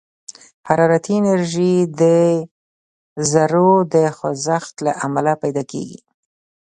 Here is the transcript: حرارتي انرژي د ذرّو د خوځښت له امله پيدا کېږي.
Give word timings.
حرارتي 0.67 1.13
انرژي 1.21 1.75
د 2.01 2.01
ذرّو 3.31 3.71
د 3.93 3.95
خوځښت 4.17 4.75
له 4.85 4.91
امله 5.05 5.33
پيدا 5.43 5.63
کېږي. 5.71 5.99